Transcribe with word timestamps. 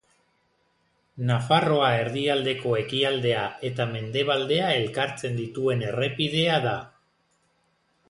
Nafarroa 1.31 1.89
erdialdeko 2.05 2.73
ekialdea 2.85 3.45
eta 3.71 3.87
mendebaldea 3.93 4.73
elkartzen 4.81 5.41
dituen 5.45 5.89
errepidea 5.93 6.61
da. 6.69 6.77